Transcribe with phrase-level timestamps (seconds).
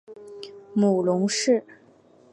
[0.73, 1.63] 母庞氏。